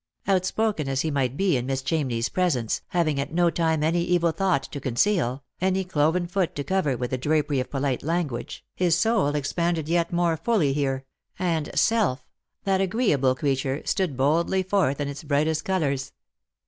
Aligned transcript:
Outspoken 0.25 0.89
as 0.89 1.01
he 1.01 1.11
might 1.11 1.37
be 1.37 1.55
in 1.55 1.67
Miss 1.67 1.83
Chamney's 1.83 2.27
presence, 2.27 2.81
having 2.87 3.19
at 3.19 3.31
no 3.31 3.51
time 3.51 3.83
any 3.83 4.01
evil 4.03 4.31
thought 4.31 4.63
to 4.63 4.79
conceal, 4.81 5.43
any 5.61 5.83
cloven 5.83 6.25
foot 6.25 6.55
to 6.55 6.63
cover 6.63 6.97
with 6.97 7.11
the 7.11 7.19
drapery 7.19 7.59
of 7.59 7.69
polite 7.69 8.01
language, 8.01 8.65
his 8.73 8.97
soul 8.97 9.35
expanded 9.35 9.87
yet 9.87 10.11
more 10.11 10.37
fully 10.37 10.73
here, 10.73 11.05
and 11.37 11.69
Self, 11.77 12.25
that 12.63 12.81
agreeable 12.81 13.35
creature, 13.35 13.83
stood 13.85 14.17
boldly 14.17 14.63
forth 14.63 14.99
in 14.99 15.07
its 15.07 15.23
brightest 15.23 15.65
colours. 15.65 16.13